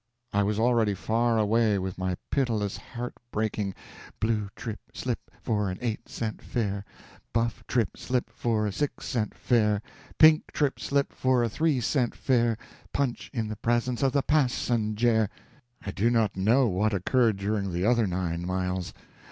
[0.33, 3.75] I was already far away with my pitiless, heartbreaking
[4.19, 6.83] "blue trip slip for an eight cent fare,
[7.33, 9.79] buff trip slip for a six cent fare,
[10.17, 12.57] pink trip slip for a three cent fare;
[12.91, 15.29] punch in the presence of the passenjare."
[15.85, 18.95] I do not know what occurred during the other nine miles.